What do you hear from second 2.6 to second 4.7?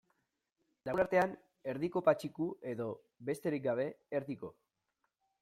edo, besterik gabe, Erdiko.